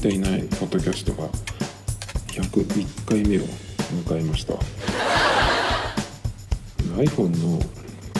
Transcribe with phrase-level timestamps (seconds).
[0.00, 1.28] ていないポッドキャストが
[2.28, 4.54] 101回目を迎えました。
[6.96, 7.60] iPhone の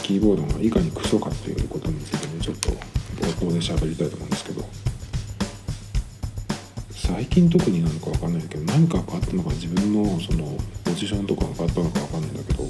[0.03, 4.65] キーボードがいかにクソかということについてねちょっと冒頭で喋りたいと思うんですけど。
[6.95, 12.65] 最近特になのか分かんないけど何か変わったのか自分のそのポジションとかが変わったのか分かんないんだけど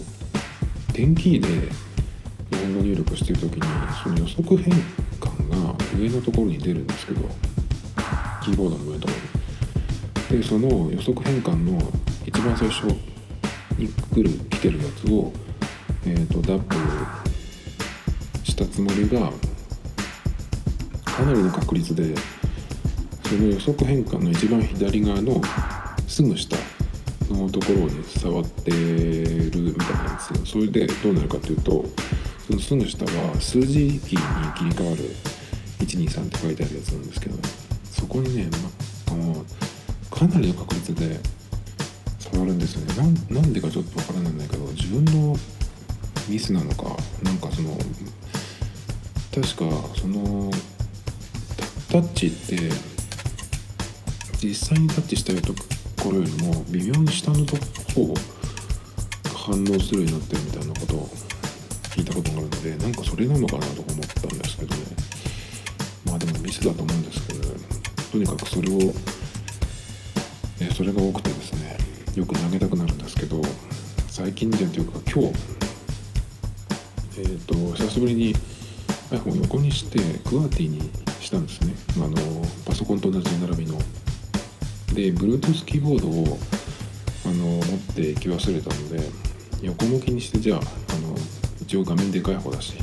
[0.92, 1.48] 点キーで
[2.56, 3.62] 日本語入力してる時に
[4.00, 4.72] その予測変
[5.19, 7.22] 換が上のところに出るんですけど
[8.48, 9.15] キーボードの上とこ
[10.30, 11.79] ろにでその予測変換の
[12.25, 12.84] 一番最初
[13.77, 15.33] に来る来てるやつを、
[16.06, 16.75] えーと、ダップ
[18.45, 19.30] したつもりが
[21.05, 22.15] かなりの確率で
[23.25, 25.42] その予測変換の一番左側の
[26.06, 26.56] すぐ下
[27.31, 30.47] のところに触ってるみたいなんですよ。
[30.47, 31.84] それでどうなるかというと
[32.47, 35.05] そのすぐ下は数字キーに切り替わる
[35.81, 37.58] 123って書いてあるやつなんですけどそ
[38.09, 38.48] こにね、
[39.06, 39.45] ま、あの
[40.11, 41.20] かなりの確率で
[42.19, 43.15] 触るんですよね。
[43.31, 45.37] なんでかちょっとわからないんだけど自分の
[46.28, 46.84] ミスなのか
[47.23, 47.77] なんかその
[49.34, 50.50] 確かその
[51.91, 52.56] タッチって
[54.43, 55.55] 実際にタッチしたと
[56.03, 57.56] ころよりも微妙に下のと
[57.95, 58.20] こが
[59.39, 61.09] 反応するようになってるみたいなことを
[61.95, 64.83] 聞いたことがあるのでなんかそれなのかなと思ったんですけどね。
[66.05, 67.55] まあでもミスだと思うんですけど、ね、
[68.11, 68.78] とにかくそれを、
[70.61, 71.77] えそれが多くてですね
[72.17, 73.42] よく投げたくなるんですけど
[74.09, 75.34] 最近でというか今日
[77.19, 78.34] えっ、ー、と久しぶりに
[79.11, 81.75] iPhone を横にしてクワーティにしたんですね。
[81.97, 82.17] あの
[82.67, 83.78] パソコンと同じ並びの。
[84.95, 86.39] で Bluetooth キーボードを
[87.25, 87.62] あの持っ
[87.95, 89.00] て行き忘れたので
[89.62, 90.62] 横向きにしてじゃああ
[91.00, 91.15] の
[91.61, 92.75] 一応画面でかい方だし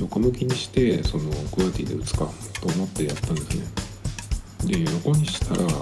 [0.00, 2.28] 横向きにしてそのクワティで打つか
[2.60, 3.81] と思ってやったんですね。
[4.64, 5.80] で横にしたらあの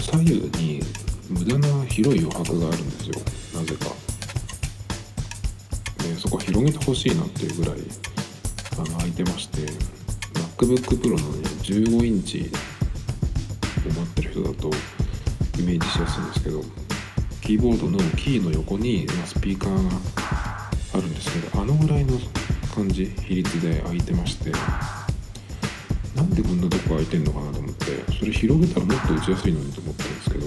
[0.00, 0.80] 左右に
[1.28, 3.14] 無駄な広い余白があるんですよ。
[3.54, 3.86] なぜか。
[6.02, 7.74] でそこ広げてほしいなっていうぐらい
[8.78, 9.60] あの空いてまして
[10.58, 12.50] MacBook Pro のね15インチ
[13.88, 14.70] を持ってる人だと
[15.58, 16.62] イメージしやすいんですけど
[17.40, 19.98] キーボードのキーの横に、スピーカーが
[20.94, 22.16] あるんですけどあのぐらいの
[22.72, 24.52] 感じ比率で空いてまして。
[26.22, 30.46] なんでこんなとこ空いてんのかなと思ってそれ広げたらもっと打ちやすいのにと思ったんですけど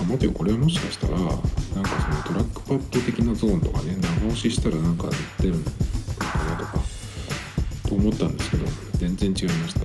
[0.00, 1.40] あ待てよこれはもしかしたらなんか
[1.74, 1.82] その
[2.24, 5.64] トラックパッド的なゾーンとかね長押ししたらなんか出るの
[6.18, 6.78] かなとか
[7.88, 8.64] と思ったんですけど
[8.94, 9.80] 全然違いました。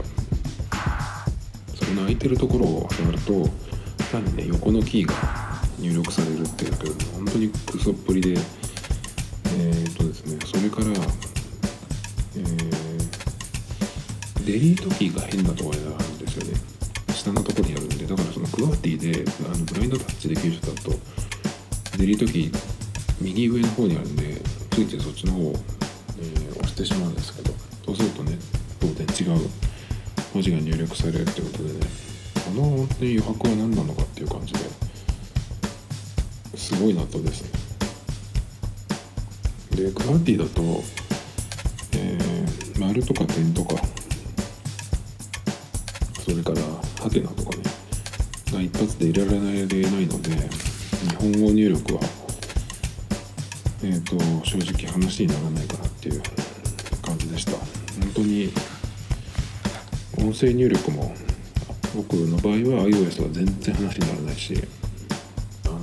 [1.76, 3.50] その空いてるところを触ると
[4.12, 5.14] 単にね横のキーが
[5.78, 10.88] 入力されるっていうだけでも本当にクソっぷりでえー、っとですねそれから、
[12.38, 12.95] えー、
[14.46, 16.76] デリートキーが変なところにあるんですよね。
[17.12, 20.92] 下のところにあるんでだからその QWERTY であのブラインドタッチできる人だと
[21.98, 22.54] デリートキー
[23.20, 24.36] 右上の方にあるんで
[24.70, 25.54] ついてそっちの方を、
[26.20, 27.54] えー、押してしまうんですけど
[27.86, 28.38] そうするとね
[28.80, 29.50] 当然違う
[30.34, 31.80] 文字が入力されるってことでね
[32.46, 34.60] この本当に余白は何なのかっていう感じで
[36.56, 37.50] すごいなとですね。
[39.76, 40.62] でクラーティだと、
[41.98, 43.76] えー、丸とか点とか
[46.26, 46.58] それから
[47.04, 47.64] ハテナとかね。
[48.52, 52.02] が一発で入れられないので日本語入力は
[53.84, 56.22] えっ、ー、と正直話にならないかなっていう
[57.04, 57.52] 感じでした。
[57.52, 58.52] 本当に
[60.18, 61.14] 音声入力も
[61.96, 64.56] 僕の場合は iOS は全然話にならないし
[65.66, 65.78] あの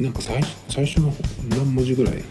[0.00, 1.12] なんか最最初の
[1.50, 2.24] 何文字ぐらい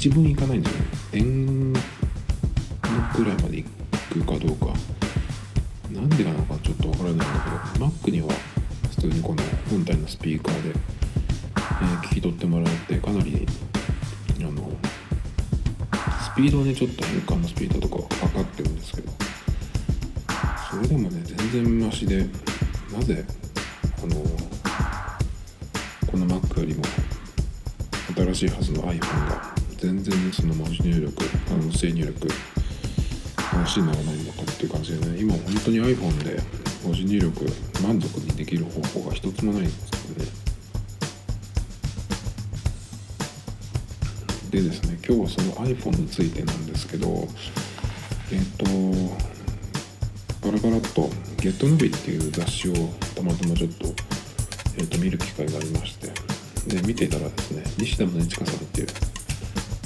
[0.00, 1.80] なんだろうな一文いかないんですよね点の
[3.14, 4.72] ぐらいまでいくかどうか。
[5.92, 7.24] なんでなのかちょっとわからないんだ
[7.74, 8.28] けど Mac には
[8.88, 13.46] 普通にこの本体のスピーカーで、えー、聞き取ってもらってかなり
[14.38, 14.70] あの
[16.32, 19.12] スピードはねちょっと変換のスピードとかは測ってるんですけど。
[20.70, 22.24] それでもね全然マシで
[22.92, 23.24] なぜ
[24.02, 24.14] あの
[26.10, 26.84] この Mac よりも
[28.14, 32.28] 新しいはずの iPhone が全然その文字入力音声入力
[33.36, 36.38] 話にならないのかっていう感じでね今本当に iPhone で
[36.84, 37.46] 文字入力
[37.82, 40.30] 満足にできる方法が一つもないんですけどね。
[44.50, 47.26] でですね今日はその iPhone についてなんですけど
[48.32, 48.64] えっ、と
[50.46, 51.08] バラバラっと
[51.40, 52.74] 「ゲットノビっていう雑誌を
[53.14, 53.94] たまたまちょっと,、
[54.76, 56.12] えー、と見る機会がありまして
[56.66, 58.86] で見ていたらですね西田宗近さんっていう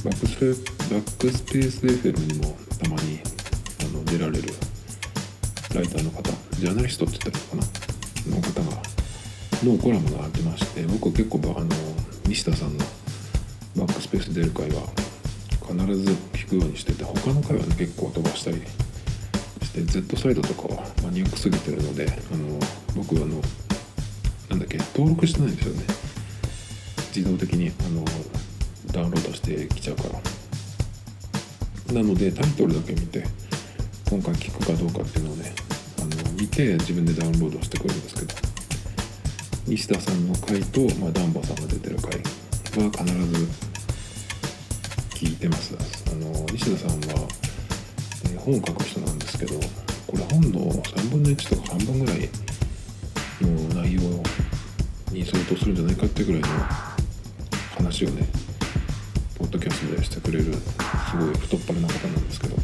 [0.04, 3.20] バックスペバックスペース FM にもたまに
[3.80, 4.52] あの出られる
[5.74, 6.22] ライターの方
[6.58, 7.68] ジャーナリストって言ったのか
[8.28, 8.82] なの方が
[9.64, 11.68] のコラムがありまして僕は結構あの
[12.26, 12.84] 西田さんの
[13.76, 14.82] バックスペース出る回は
[15.66, 22.60] 必ず聞くようにしてて他の回はね結構飛ばしたりして Z サイドとかはマニアックすぎてるのであの
[22.94, 23.40] 僕あの
[24.50, 25.82] なんだっけ登録してないんですよね。
[27.16, 28.04] 自動的にあの
[28.94, 31.94] ダウンロードしてきちゃうから。
[31.94, 33.24] なのでタイトルだけ見て
[34.08, 35.52] 今回聞くかどうかっていうのをね
[35.98, 38.54] あの見て自分でダウンロードしてくるんですけど。
[39.66, 43.48] 西田さんの回と、まあ、ダンバさんが出てる回は必ず
[45.14, 45.74] 聞いてます。
[45.74, 47.26] あの西田さんは、
[48.30, 49.54] え、本を書く人なんですけど
[50.06, 52.28] これ本の3分の1とか半分ぐらい
[53.40, 54.00] の内容
[55.12, 56.48] に相当するんじゃないかってぐらいの
[57.74, 58.28] 話をね
[59.44, 62.62] ポッドキャストでしてくれるすごい太っ腹な方なんですけども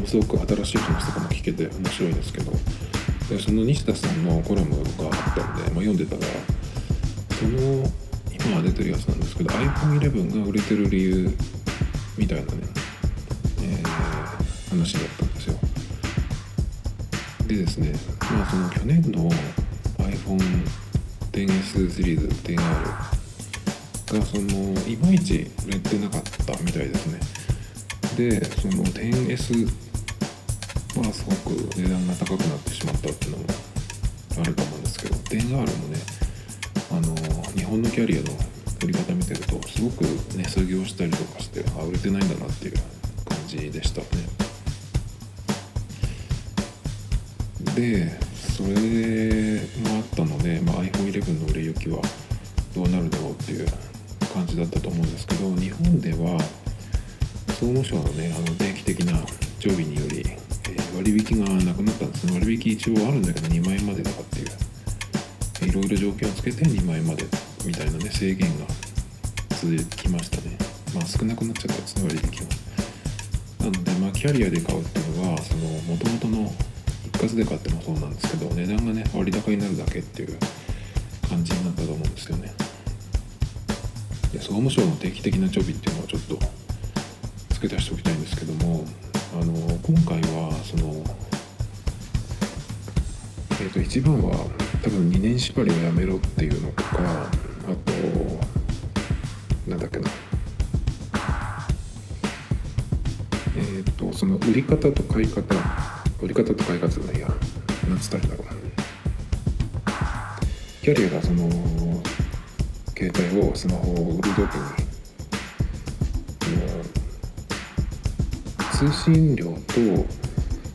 [0.00, 2.50] のすごく新しい話とかも聞けて面白いんですけど
[3.28, 6.22] でその西田さんのコラムがあったんで、まあ、読んでたら
[7.38, 7.84] その
[8.32, 11.36] 今出てるやつなんですけど iPhone11 が売れてる理由
[12.16, 12.58] みたいなね、
[13.60, 15.58] えー、話だったんですよ。
[17.46, 19.28] でですねまあその去年の
[19.98, 23.13] iPhone10S シリーズ 10R
[24.06, 27.20] がそのいまいち売れてなかったみたいですね。
[28.16, 29.66] でその 10S
[30.98, 33.44] はすごく値段が高くなってしまったっていうのも
[34.40, 35.98] あると思うんですけど 10R もね
[36.92, 38.32] あの日本のキャリアの
[38.84, 40.04] 売り方見てるとすごく
[40.36, 42.74] 値下げをしたりとかしてあ売れてないんだなっていう
[43.24, 44.06] 感じでしたね。
[47.74, 48.20] で
[48.54, 52.00] それもあったので、まあ、iPhone11 の売れ行きは
[52.74, 53.66] どうなるだろうっていう
[54.34, 56.36] 感じだったと思うんですけど日本では
[57.54, 59.12] 総務省のねあの定期的な
[59.60, 62.40] 常備により、えー、割引がなくなったんですね。
[62.40, 67.24] 割引一応あるんだけど2万円までとかっていういろいろ条件をつけて2万円まで
[67.64, 68.66] みたいなね制限が
[69.62, 70.58] 続きましたね。
[70.92, 72.44] まあ少なくなっちゃったんですね割引
[73.62, 73.70] は。
[73.70, 76.52] なのでまあキャリアで買うっていうのはその元々の
[77.06, 80.36] 一括で買ってもそうなんですけど値段がね割高になるだけっていう
[81.28, 82.52] 感じになったと思うんですよね。
[84.34, 86.38] で総務省の定期的な常備っていうのはちょっと
[87.54, 88.84] 付け足しておきたいんですけども
[89.40, 91.04] あの今回はその
[93.52, 94.34] えー、と一番は
[94.82, 97.30] 多分2年縛りをやめろっていうのとかあ
[97.86, 97.92] と
[99.70, 100.10] なんだっけな。
[103.56, 105.42] えっ、ー、とその売り方と買い方。
[106.20, 107.28] 売り方と買い方じゃないや。
[107.88, 108.46] 何つったらいいんだろう。
[110.82, 111.48] キャリアがその
[112.96, 114.84] 携帯をスマホを売る時に
[118.72, 119.74] 通信料と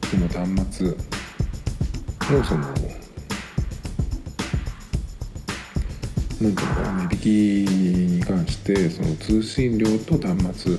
[0.07, 0.87] その端末
[2.37, 2.61] のその
[6.41, 10.77] なんていうのかな値引きに関してその通信料と端末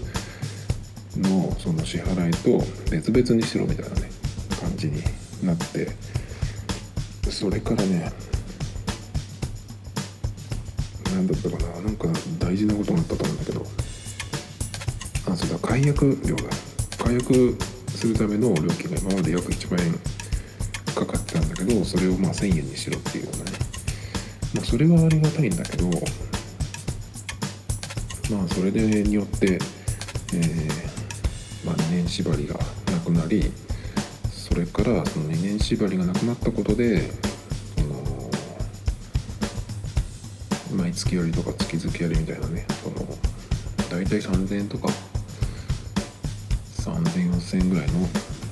[1.23, 4.11] のその支払いと別々にしろみたいなね
[4.61, 5.03] 感じに
[5.43, 5.89] なって
[7.31, 8.30] それからね
[11.15, 13.67] 何だったかななんか大事なことがあったと思うんだけど。
[15.29, 16.45] あそうだ解約料だ。
[16.99, 17.57] 解約
[17.89, 19.93] するための料金が今まで約1万円
[20.95, 23.59] かかってたんだけどそれをまあ1000円にしろっていうようなね。
[24.55, 25.87] まあそれはありがたいんだけど
[28.31, 33.53] まあそれでによって、えー、まあ、2年縛りがなくなり
[34.31, 37.11] それからその2年縛りがなくなったことで
[40.73, 42.97] 毎月よりとか月々やりみたいなねその
[43.91, 44.89] 大体3000円とか
[46.79, 48.09] 30004000円ぐらいの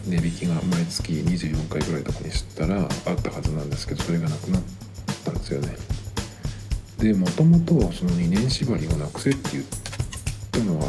[0.06, 4.62] 値引きが毎月24回ぐらいとかにしたらあったはずなんですけどそれがなくなっ
[5.24, 5.76] たんですよね。
[6.98, 9.64] でもともとその2年縛りをなくせって言っ
[10.50, 10.86] たのは、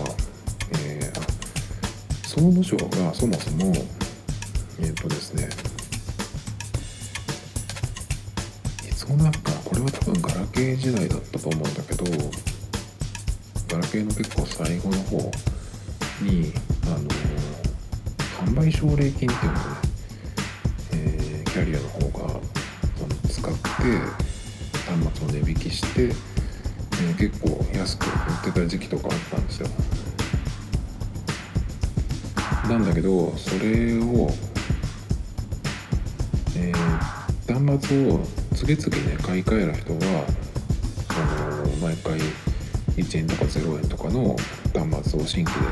[0.84, 3.72] えー、総務省がそもそも
[4.80, 5.50] えっ、ー、とですね
[8.90, 12.04] いつ頃なんかこれは多分ガラケー時代だったと思うんだけど
[13.70, 15.18] ガラケーの結構最後の方
[16.22, 16.52] に
[16.86, 17.08] あの
[18.48, 19.70] 販売奨励金っていうのをね、
[20.94, 22.00] えー、キャリアの方
[22.34, 22.40] が
[23.30, 23.60] 使って
[24.90, 28.10] 端末を値引きして、えー、結構安く売
[28.50, 29.68] ってた時期とかあったんですよ。
[32.68, 34.32] なんだけどそれを、
[36.56, 38.20] えー、端末を
[38.60, 40.00] 次々ね買い替える人は
[41.08, 41.14] そ
[41.70, 42.20] の毎回
[42.98, 44.36] 1円とか0円とかの
[44.74, 45.72] 端末を新規で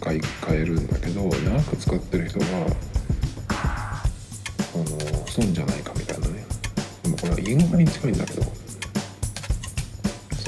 [0.00, 2.46] 買い買えるんだけど長く使ってる人は
[3.54, 4.02] あ
[4.76, 4.84] の
[5.28, 6.44] 損じゃないかみたいなね。
[7.04, 8.50] でもこれは家の中に近いんだけどそ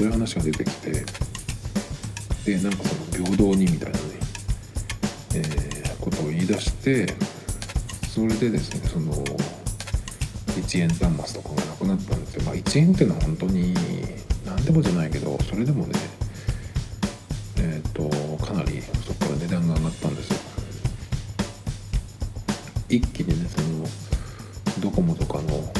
[0.03, 1.05] ういう話が出てきて
[2.45, 4.03] でなんかその平等にみたいなね、
[5.35, 7.15] えー、ことを言い出して
[8.09, 9.13] それでですねその
[10.61, 12.43] 1円端末とかがなくなったんですよ。
[12.43, 13.73] まあ1円っていうのは本当に
[14.45, 15.93] 何でもじゃないけどそれでもね
[17.57, 20.37] えっ、ー、とかなりそこから値段が上がったんですよ。
[22.89, 23.85] 一気にねその
[24.79, 25.71] ドコモとかの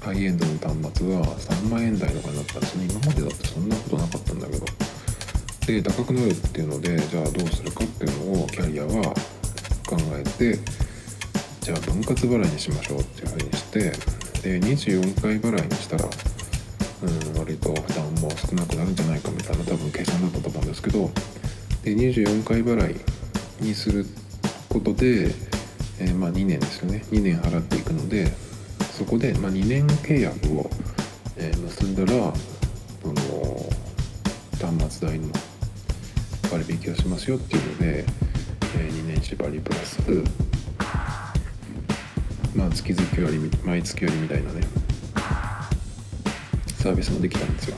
[0.00, 2.86] ハイエンドの端末は3万円台とかになったんですね。
[2.88, 4.66] 今までだってそんなことなかったんだけど。
[5.66, 9.12] で高くなるっていうのでじゃあどうするかっていうのをキャリアは
[9.84, 10.58] 考えて
[11.60, 13.15] じゃあ分割払いにしましょうって
[13.76, 21.10] してで24回払いにしたらうん割と負担も少なくなるんじゃないかみたいな多分計算だったと思うんですけど
[21.84, 22.96] で24回払い
[23.60, 24.06] にする
[24.68, 25.34] ことで、
[26.00, 27.04] えー、まあ2年ですよね。
[27.10, 28.26] 2年払っていくので
[28.92, 30.68] そこで、まあ、2年契約を、
[31.36, 32.08] えー、結んだら
[33.02, 33.14] その
[34.58, 35.28] 端末代の
[36.50, 38.04] 割引をしますよっていうので、
[38.78, 40.00] えー、2年縛りプラス
[42.66, 44.60] あ月々割毎月割みたいなね。
[46.76, 47.76] サービスもできたんですよ。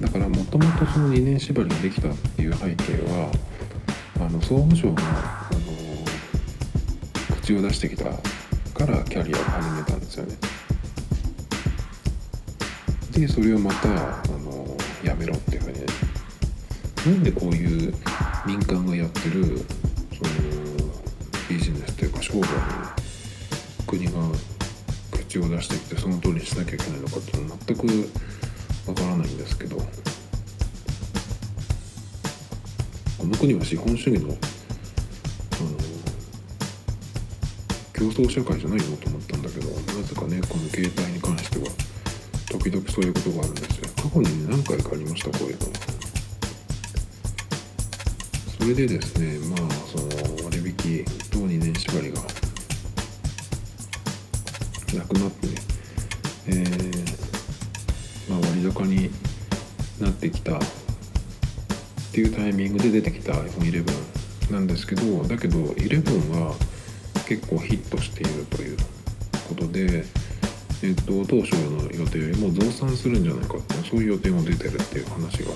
[0.00, 3.30] だからもともとその2年縛りができたっていう背景は
[4.16, 10.36] あの総務省が、あの口を出してきたからキャリアを始めたんですよね。
[13.12, 15.78] でそれをまたあのやめろっていうふうに
[17.06, 17.94] なんでこういう
[18.46, 19.58] 民間がやってる
[20.12, 20.30] その
[21.48, 23.03] ビジネスというか商売に
[23.96, 24.12] 国が
[25.12, 27.86] 口を出してきてその通りにしなきゃいけないのかっていうのは全く
[28.88, 29.84] わからないんですけどこ
[33.24, 34.36] の国は資本主義の
[37.92, 41.66] 競争社会じゃないのと思ったんだけどなぜかねこの携帯に関しては
[42.50, 43.88] 時々そういうことがあるんですよ。
[43.96, 45.66] 過去に、ね、何回かありましたこういうの。
[48.58, 50.33] それでですねまあその
[62.14, 66.54] っていうタイミングで出てきた iPhone11 なんですけどだけど11は
[67.26, 68.76] 結構ヒットしているという
[69.48, 70.04] ことで、
[70.84, 75.50] えっと、当初の予定よりも増産するんじゃないかってそういう予定も出てるっていう話が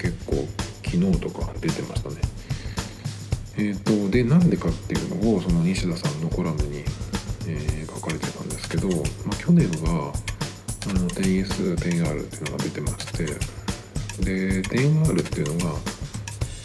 [0.00, 0.48] 結構
[0.82, 2.16] 昨日とか出てましたね。
[3.58, 6.84] えっとでなんでかっていうのをその西田さんのコラムに、
[7.48, 8.94] えー、書かれてたんですけど、ま
[9.34, 10.14] あ、去年は
[10.88, 13.55] あの 10S、10R っていうのが出てまして
[14.20, 15.78] で 10R っていうのが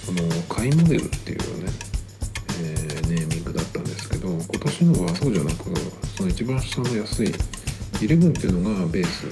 [0.05, 1.71] その買いモデルっていうね
[2.63, 2.91] え。
[3.11, 5.75] ネーミングだったんですけど今年のはそうじゃなく
[6.15, 9.27] その一番下の安い11っていうのがベース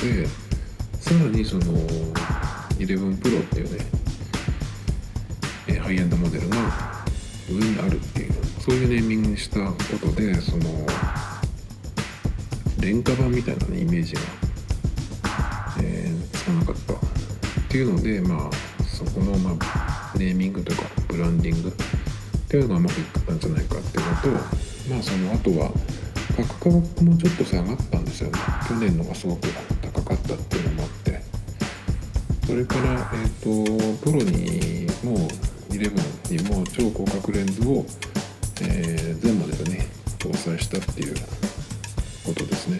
[0.00, 0.26] で
[0.98, 1.62] さらにその
[2.78, 3.84] 11 Pro っていうね、
[5.68, 6.56] えハイエンドモデルが
[7.50, 10.64] 上にあるっていうそういうネーミングにしたことでその
[12.80, 14.20] 廉価版みたいなねイメージが、
[17.76, 21.72] っていうのでまあそこの、まあ、ネーミングとかブランディングっ
[22.48, 24.44] ていうのがうまくいったんじゃないかっていうのと
[24.88, 25.70] まあその後は
[26.38, 28.38] 価格もちょっと下がったんですよね。
[28.66, 29.48] 去年のがすごく
[29.82, 31.20] 高かったっていうのもあって。
[32.46, 35.28] それからえっ、ー、とプロにも
[35.68, 37.84] 11にも超広角レンズを、
[38.62, 39.86] えー、全モデルね
[40.18, 41.14] 搭載したっていう
[42.24, 42.78] ことですね。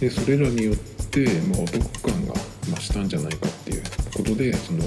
[0.00, 0.76] でそれらによっ
[1.10, 3.61] て、まあ、お得感が増したんじゃないかっていう
[4.14, 4.80] ことでその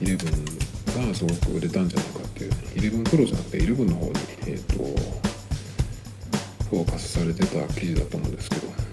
[0.00, 4.12] 11がすごく売れたんじゃないかっていう11プロじゃなくて11の方に、
[4.46, 4.84] えーと、
[6.70, 8.88] フォーカスされてた記事だと思うんですけど。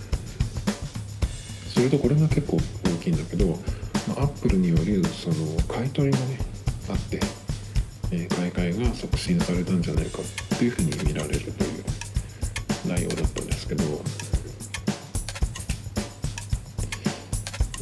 [1.76, 3.48] それとこれが結構大きいんだけど、
[4.08, 6.38] まあ、アップルによるその買い取りがね
[6.90, 7.20] あって、
[8.12, 10.20] えー、買い替えが促進されたんじゃないか
[10.56, 11.84] っていうふうに見られるという
[12.88, 13.84] 内容だったんですけど。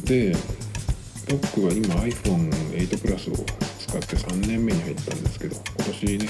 [0.04, 0.36] で
[1.28, 3.34] 僕は今 iPhone8 プラスを
[3.78, 6.28] 使って3年目に入ったんですけど今年ね、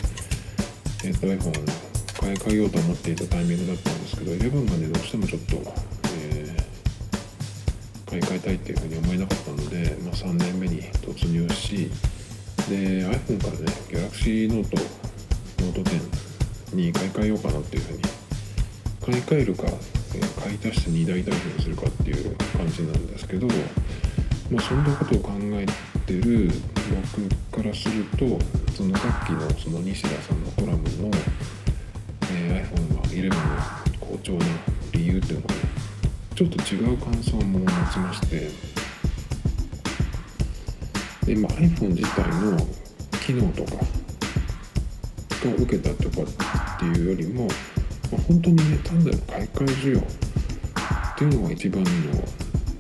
[1.05, 5.57] えー、と iPhone 買い替えようと思っていたタイミングだったんですけど11がねどうしてもちょっと、
[6.17, 11.91] えー、買い替えたいっていうふうに思えなかったので、まあ、3年目に突入し
[12.69, 14.69] で iPhone からね Galaxy Note
[15.59, 18.03] Note 10に買い替えようかなっていうふうに
[19.05, 19.65] 買い替えるか、
[20.15, 23.49] え、買い足して2台タイプにするかっていう感じなんですけど
[24.51, 25.67] まあ、そんなことを考え
[26.07, 26.51] てる
[27.51, 28.39] 僕からすると
[28.73, 31.11] そのさっきのその西田さんのコラムの、
[32.31, 33.35] えー、iPhone は11の
[34.01, 34.45] 好調な
[34.93, 35.61] 理由っていうのはね
[36.35, 38.51] ちょっと違う感想も持ちまして
[41.25, 42.59] で、まあ、iPhone 自体の
[43.25, 43.77] 機能とか
[45.47, 46.31] が受けたとか
[46.77, 47.51] っていうよりも、ま
[48.19, 50.03] あ、本当にね単なる買い替え需要っ
[51.17, 51.91] ていうのが一番の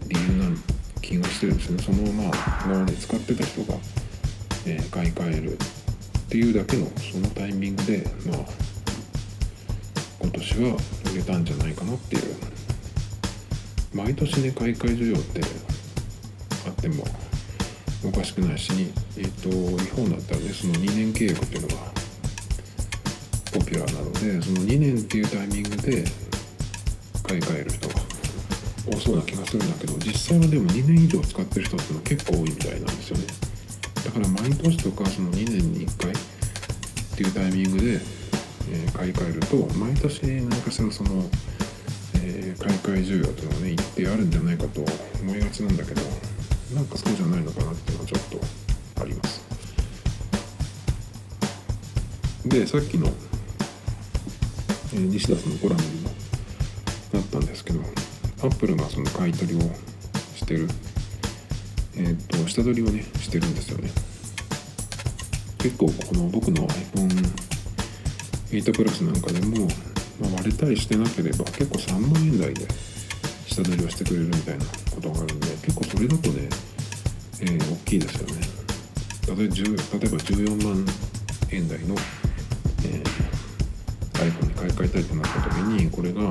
[0.08, 0.73] 理由なんです
[1.04, 3.78] 気がしてるんですねそのまあ今まで使ってた人が、
[4.66, 5.56] えー、買い替えるっ
[6.28, 8.38] ていうだけのそのタイミングでまあ
[10.20, 10.76] 今年は
[11.12, 12.54] 売れたんじゃないかなっていう。
[13.94, 15.40] 毎年ね買い替え需要って
[16.66, 17.04] あっても
[18.04, 18.72] おかしくないし、
[19.16, 19.50] えーと、
[19.82, 21.74] 日本だったらねその2年契約っていうのが
[23.52, 26.04] ポピュラーなのでその2年っていうタイミングで
[27.22, 28.03] 買い替える人が
[28.90, 33.24] 多そうな気がするんだけど実際はでも2年以上使ってる人っていうのは結構多いみたいなんですよね。
[34.04, 36.14] だから毎年とかその2年に1回っ
[37.16, 38.00] ていうタイミングで、
[38.70, 41.24] え、買い替えると毎年何かしらその、
[42.22, 44.84] え、買い替え需要というのはね一定あるんじゃないかと
[45.22, 46.02] 思いがちなんだけど
[46.74, 48.22] なんかそうじゃないのかなっていうのはちょっ
[48.94, 49.42] とあります。
[52.44, 53.06] でさっきの、
[54.92, 56.10] え、西田さんのコラムにも
[57.14, 57.80] なったんですけど
[58.44, 59.60] アップルがその買い取りを
[60.36, 60.68] してる。
[61.96, 63.88] えっ、と下取りをねしてるんですよね。
[65.58, 66.68] 結構この僕の
[68.52, 69.66] iPhone8 プラスなんかでも、
[70.20, 72.68] まあ、割れたりしてなければ結構3万円台で
[73.46, 76.48] 下取りをしてくれるみたいなことがあるんで結構それだとね、
[77.40, 78.34] えー、大きいですよね。
[79.26, 79.56] 例えば例えば
[80.18, 80.86] 14万
[81.50, 81.94] 円台の、
[82.84, 83.04] えー、
[84.12, 86.30] iPhone に買い替えたいとなった時にこれが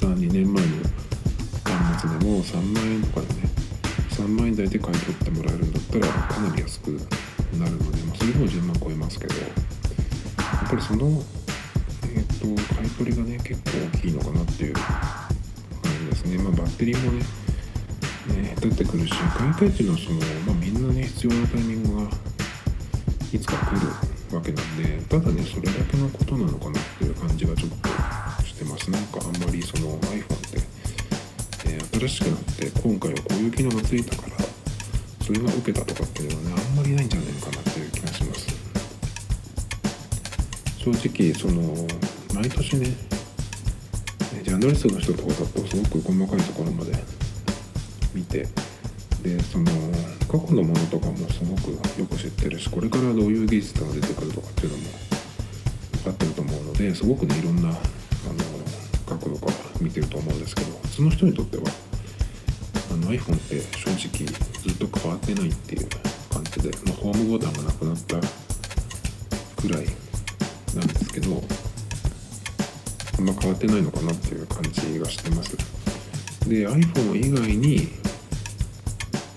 [0.00, 0.70] さ2年前の
[1.62, 3.48] 端末でも3万円とかでね
[4.08, 6.92] 3万円台で買い取ってもらえるんだったらかなり安く
[7.58, 9.42] なるので、まあ、それでも10万超えますけどや
[10.64, 11.22] っぱりその、
[12.14, 14.82] えーと、買い取りがね結構大きいのかなっていう感
[16.00, 17.18] じですね、まあ、バッテリーもね
[18.40, 22.10] ね出てくるし買い替えっていうのはその、まあ、みんなね必要なタイミングが
[23.34, 28.90] いつか来るわけなんでただねそれだけのことなのかなっていう感じがちょっとしてます。
[28.90, 30.58] なんかあんまりその iPhone って、
[31.66, 34.36] えー、新しくなって今回はこういう機能がついたから
[35.24, 38.50] それが受けたとかっていうのはねあんまりないんじゃないかなっていう気がします。
[40.78, 41.86] 正直その
[42.34, 42.96] 毎年ね
[44.42, 46.92] ジャーナリストの人とかだとすごく細かいところまで
[48.14, 48.46] 見て
[49.22, 49.66] でその
[50.28, 54.84] 過去のものとかもすごくよく知ってるしこれからどういう技術が出てくるとかっていうのも
[55.92, 57.74] 分かってると思うのですごくねいろんな
[59.20, 61.64] 角度から見てると思うんですけど普通の人にとっては
[62.92, 65.88] あの iPhone って正直ずっと変わってないっていう
[66.32, 68.16] 感じで、まあ、ホームボタンがなくなった
[69.62, 69.86] くらい
[70.74, 71.42] なんですけど
[73.18, 75.56] あんま変わってないのかなっていう感じがしてます。
[76.48, 77.88] で iPhone 以外に、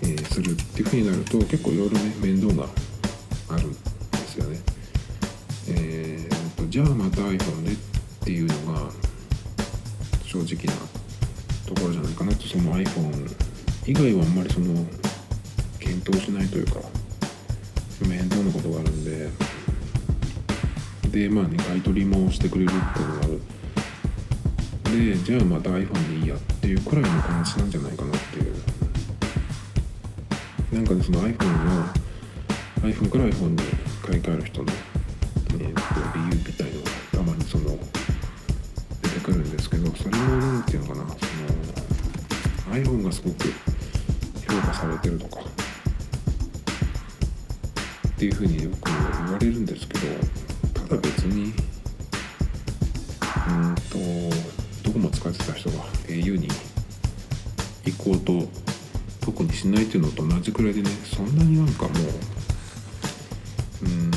[0.02, 2.68] えー、するっていうふうになると結構いろいろね面倒が
[3.50, 3.78] あるんで
[4.28, 4.60] すよね。
[5.68, 7.76] えーとじゃあまた iPhone でっ
[8.24, 8.90] ていうのが
[10.34, 10.74] 正直な
[11.68, 12.48] ところじゃないかなと。
[12.48, 13.36] その iPhone
[13.86, 14.74] 以外はあんまりその
[15.80, 16.80] 検討しないというか
[18.08, 19.30] 面倒なことがあるんで。
[21.12, 23.42] でまあね買い取りもしてくれるっていうのがある。
[24.98, 28.56] でじゃあまた iPhone でいいやっていうくらいの感じなんじゃないかなっていう。
[30.74, 31.86] なんかねその iPhone の
[32.82, 33.58] iPhone から iPhone に
[34.02, 34.74] 買い替える人の、
[35.52, 37.93] えー、理由みたいのがたまにその
[39.64, 41.16] ですけどそれも何て言うのかなそ
[42.70, 43.46] の iPhone がすごく
[44.48, 45.44] 評価されてるとかっ
[48.18, 48.90] ていうふうによく
[49.26, 50.08] 言われるんですけど
[50.74, 51.54] ただ別に
[53.48, 53.98] うんと
[54.84, 56.48] どこも使ってた人が au に
[57.86, 58.50] 行こうと
[59.22, 61.94] 特にしないっていうのと同じくらいでねそんなになんかもう
[63.86, 64.12] うん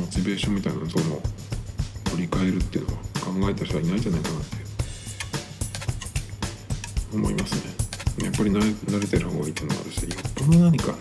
[0.00, 1.20] モチベーションみたいなその
[2.30, 3.02] 取り替えるっていうのは
[3.44, 4.56] 考えた人はいないんじゃないかなって
[7.12, 7.80] 思いますね。
[8.24, 10.98] やっぱり慣れてる方がいいっていうのもあるしよっぽど何かね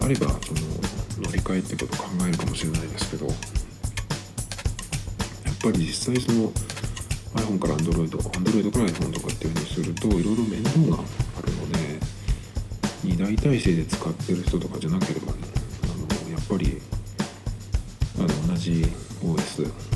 [0.00, 0.60] あればその
[1.26, 3.34] 乗り換えってことを考えるかもしれないですけどやっ
[5.62, 6.52] ぱり実際その
[7.34, 11.02] iPhone から Android、Android から iPhone とかっていうふうにするといろいろ面倒が
[11.38, 12.00] あるので
[13.04, 15.38] 2大体制で使ってる人とかじゃなければね
[15.82, 15.86] あ
[16.24, 16.80] のやっぱり
[18.18, 18.86] あの同じ
[19.22, 19.95] OS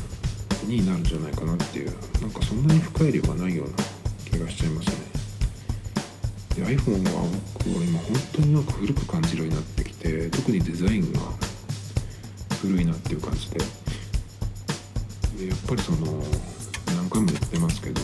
[0.70, 3.76] になるんじゃないかなっていうなんかそんなに深い量がないような
[4.24, 4.94] 気がしちゃいますね。
[6.56, 11.20] で iPhone は僕は今本当になんか古く感じるようになってきて特にデザインが
[12.60, 13.58] 古いなっていう感じで。
[15.38, 16.22] でやっぱりその
[16.94, 18.00] 何回も言ってますけど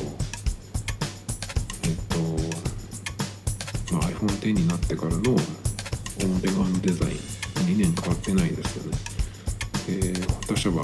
[1.84, 5.36] えっと、まあ、iPhone X になってからの
[6.22, 8.98] 表側のデザイン2年変わってないですよね。
[9.86, 10.12] で
[10.46, 10.82] 他社は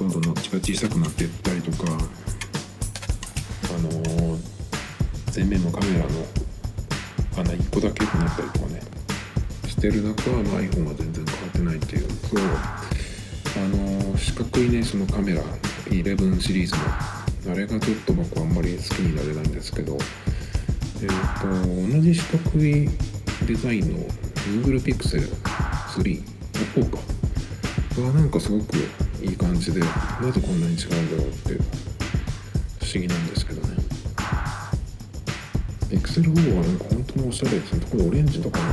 [0.00, 1.96] どんどんノッチが小さくなっていったりとかあ
[3.82, 4.38] の
[5.36, 6.08] 前面のカメラの
[7.36, 8.80] 穴1個だけになったりとかね
[9.68, 12.08] してる中、まあ、iPhone は全然変わってないっていう。
[12.08, 12.38] のと
[13.56, 15.42] あの四角いねそのカメラ
[15.90, 16.74] 11シリーズ
[17.46, 19.98] のあれがちょっと僕はあんまり好きになれないんですけど
[21.02, 22.88] えっ、ー、と同じ四角い
[23.46, 23.98] デザインの
[24.64, 26.24] Google Pixel 3
[26.74, 26.98] 4か。
[28.00, 28.76] がなんかすごく
[29.22, 29.86] いい感じでな
[30.32, 33.76] ぜこんなに違うんだろうって不思議なんですけどね。
[35.90, 37.80] Pixel4 はなんか本当におしゃれですね。
[37.80, 38.72] 特にオレンジとかのマ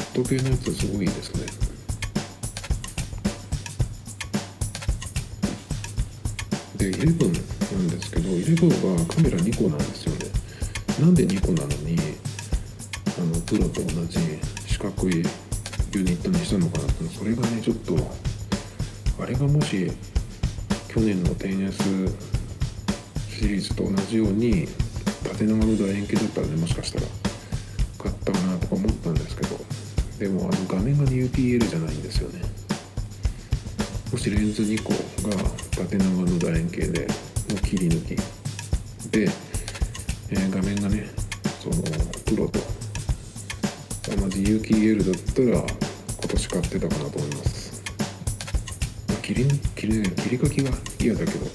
[0.00, 1.46] ット系のやつすごいですね。
[6.78, 7.32] で11
[7.72, 10.26] なんですけど11はカメラ2個なんですよね。
[11.00, 11.96] なんで2個なのに
[13.18, 14.18] あのプロと同じ
[14.66, 15.24] 四角い
[15.92, 17.94] ユニットにしたのかなってそれがねちょっと
[19.20, 19.90] あれがもし
[20.88, 22.12] 去年の 10S
[23.28, 24.66] シリーズと同じように
[25.24, 27.06] 縦長の楕円形だったらねもしかしたら
[27.98, 29.58] 買ったかなとか思ったんですけど
[30.18, 32.40] でもあの画面が UPL じゃないんですよね。
[34.12, 34.92] もしレンズ2個
[35.28, 35.36] が
[35.76, 37.08] 縦長の楕円形で
[37.48, 38.16] の切り抜き
[39.10, 39.28] で、
[40.30, 41.08] えー、画面がね
[41.60, 41.82] その
[42.24, 42.60] プロと
[44.16, 47.53] 同じ有機 EL だったら今年買ってたかなと思います、
[49.24, 51.50] 切り切り切り書きが嫌だけど、ま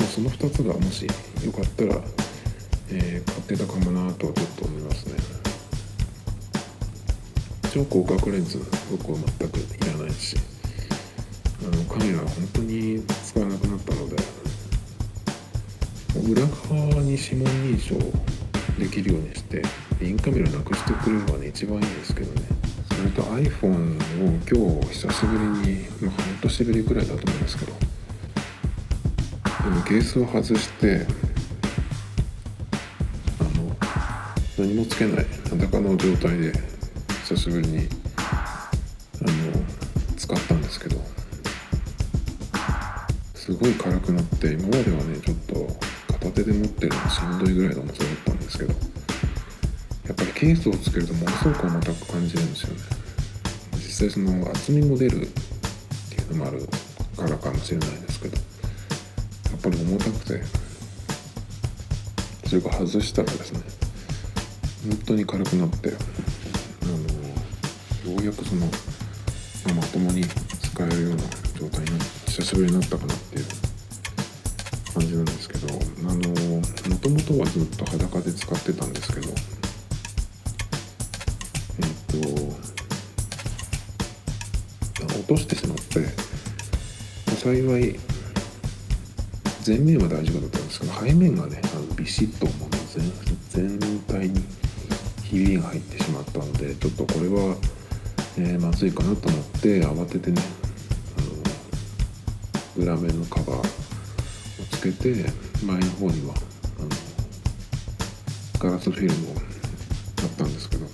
[0.00, 2.00] あ、その2つがもしよかったら、
[2.90, 5.18] えー、買ってたかもなとはちょっと思いますね。
[7.70, 8.58] 超広角レンズ
[8.90, 10.34] 僕は全くいらないし
[11.60, 14.16] あのカメラは本当に使わなくなったので
[16.32, 17.96] 裏側に指紋認証
[18.78, 19.62] できるようにして
[20.00, 22.57] インカメラなくしてくれればね一番いいんですけどね。
[22.98, 24.00] それと iPhone を
[24.50, 27.72] 今日久しぶりに、まあ、半年ぶりくらいだと思うんですけど
[29.62, 31.06] でもケースを外して
[33.38, 33.76] あの
[34.58, 36.52] 何もつけない裸の状態で
[37.22, 37.88] 久しぶりに
[38.26, 38.70] あ
[39.20, 40.96] の使ったんですけど
[43.32, 52.47] すごい軽くなって今まではねちょっと片手で持ってるのしんどいぐらいの重さだったんですけどやっぱりケースをつけるとものすごく重たく感じるん
[53.98, 56.68] 際その厚みも出るっていうのもある
[57.16, 58.42] からかもしれないですけどや
[59.56, 60.42] っぱり重たくて
[62.48, 63.60] それが外したらですね
[64.88, 65.92] 本当に軽くなって
[66.82, 68.66] あのようやくその、
[69.74, 71.22] ま、ともに使えるような
[71.58, 71.90] 状態に
[72.26, 73.44] 久しぶりになったかなっていう
[74.94, 75.66] 感じなんですけど
[76.08, 76.62] あのも
[77.00, 79.57] ともとはずっと裸で使ってたんですけど
[87.54, 87.98] 幸い
[89.66, 92.70] 前面は大丈夫だったんですけど背面がねあのビシッともう
[93.50, 94.44] 全全体に
[95.24, 97.56] ひびが入ってしまったのでちょっとこれは、
[98.36, 100.42] えー、まずいかなと思って慌ててね
[102.76, 103.62] あの裏面のカバーを
[104.70, 105.24] つけて
[105.64, 106.34] 前の方には
[106.80, 106.88] あの
[108.58, 109.40] ガラスフィルムをや
[110.26, 110.86] ったんですけど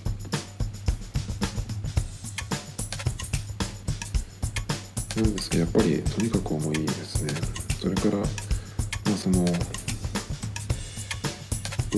[5.22, 7.33] なんですけどやっぱりとにかく重いですね。
[7.81, 9.44] それから、まあ、その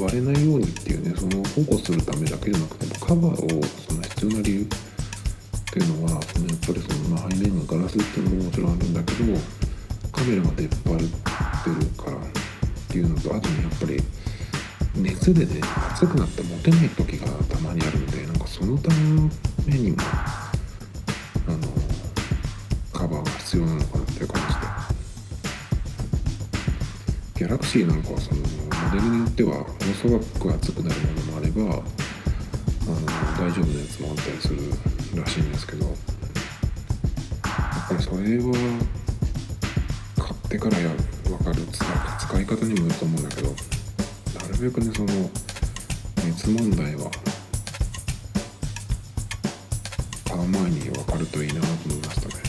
[0.00, 4.66] 割れないようにっていうねその保護するためだけじゃなくてもカバーをその必要な理由っ
[5.72, 9.38] ていうのはそのやっぱりその、まあ、背面のガラスっていうのももちろんあるんだけども
[10.12, 10.98] カメラが出っ張っ
[11.64, 12.20] てるからっ
[12.88, 14.02] ていうのとあとねやっぱり
[14.96, 15.60] 熱でね
[15.92, 18.90] 熱くなって持てない時がたまにあるんでなんかそのた
[19.66, 19.98] めにも
[23.56, 24.60] 必要なのかなっていう感じで。
[27.36, 28.46] ギャラクシーなんかはそのモ
[28.92, 31.82] デルによってはものすごく熱くなるものもあればあの
[33.38, 34.60] 大丈夫なやつもあったりする
[35.18, 35.86] らしいんですけど。
[35.86, 35.94] やっ
[37.88, 38.52] ぱりそれは
[40.18, 40.90] 買ってからや
[41.24, 41.62] 分かる
[42.18, 43.54] 使い方にもよると思うんだけどな
[44.58, 45.30] るべくねその
[46.26, 47.08] 熱問題は
[50.28, 52.45] 買う前に分かるといいなと思いましたね。